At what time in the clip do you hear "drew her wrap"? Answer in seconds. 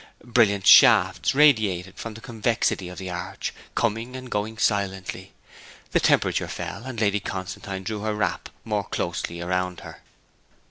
7.83-8.49